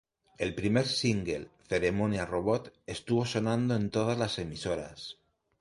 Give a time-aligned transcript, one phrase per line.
[0.45, 5.19] El primer single 'Ceremonia robot' estuvo sonando en todas las emisoras.